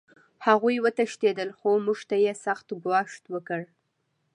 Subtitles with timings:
[0.47, 3.61] هغوی وتښتېدل خو موږ ته یې سخت ګواښ وکړ